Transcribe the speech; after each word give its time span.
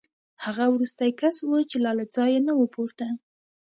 هغه 0.43 0.63
وروستی 0.75 1.11
کس 1.19 1.37
و 1.43 1.51
چې 1.69 1.77
لا 1.83 1.91
له 1.99 2.05
ځایه 2.15 2.39
نه 2.47 2.53
و 2.55 2.61
پورته 2.75 3.07